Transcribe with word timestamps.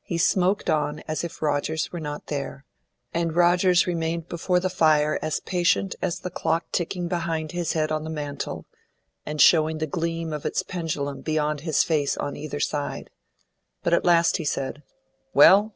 He 0.00 0.16
smoked 0.16 0.70
on 0.70 1.00
as 1.06 1.24
if 1.24 1.42
Rogers 1.42 1.92
were 1.92 2.00
not 2.00 2.28
there, 2.28 2.64
and 3.12 3.36
Rogers 3.36 3.86
remained 3.86 4.26
before 4.26 4.60
the 4.60 4.70
fire 4.70 5.18
as 5.20 5.40
patient 5.40 5.94
as 6.00 6.20
the 6.20 6.30
clock 6.30 6.72
ticking 6.72 7.06
behind 7.06 7.52
his 7.52 7.74
head 7.74 7.92
on 7.92 8.02
the 8.02 8.08
mantel, 8.08 8.64
and 9.26 9.42
showing 9.42 9.76
the 9.76 9.86
gleam 9.86 10.32
of 10.32 10.46
its 10.46 10.62
pendulum 10.62 11.20
beyond 11.20 11.60
his 11.60 11.82
face 11.84 12.16
on 12.16 12.34
either 12.34 12.60
side. 12.60 13.10
But 13.82 13.92
at 13.92 14.06
last 14.06 14.38
he 14.38 14.44
said, 14.46 14.82
"Well?" 15.34 15.74